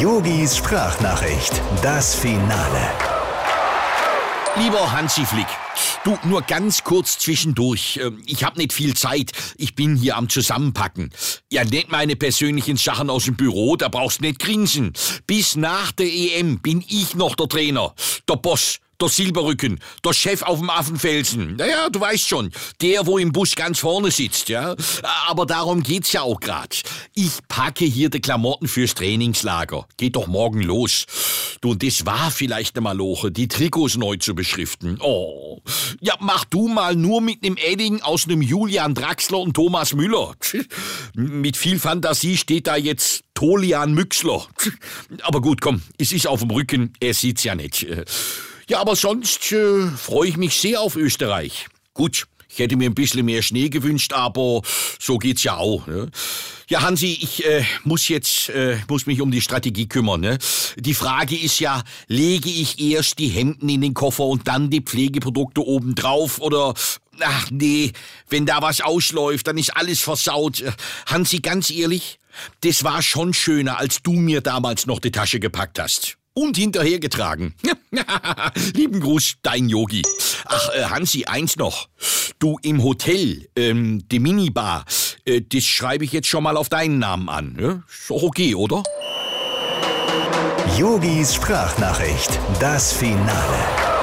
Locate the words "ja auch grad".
26.12-26.82